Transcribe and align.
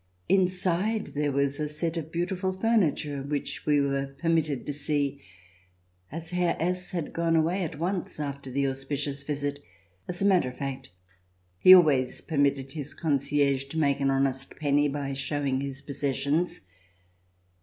Inside 0.27 1.13
there 1.13 1.31
was 1.31 1.59
a 1.59 1.69
set 1.69 1.95
of 1.95 2.11
beautiful 2.11 2.53
furniture 2.57 3.21
which 3.21 3.67
we 3.67 3.79
were 3.79 4.15
permitted 4.17 4.65
to 4.65 4.73
see, 4.73 5.21
as 6.11 6.31
Herr 6.31 6.57
S 6.59 6.89
had 6.89 7.13
gone 7.13 7.35
away 7.35 7.61
at 7.63 7.77
once 7.77 8.19
after 8.19 8.49
the 8.49 8.65
auspicious 8.67 9.21
visit. 9.21 9.63
As 10.07 10.19
a 10.19 10.25
matter 10.25 10.49
of 10.49 10.57
fact, 10.57 10.89
he 11.59 11.75
always 11.75 12.19
permitted 12.19 12.71
his 12.71 12.95
concierge 12.95 13.65
to 13.65 13.77
make 13.77 13.99
an 13.99 14.09
honest 14.09 14.55
penny 14.55 14.87
by 14.87 15.13
showing 15.13 15.61
his 15.61 15.83
possessions. 15.83 16.61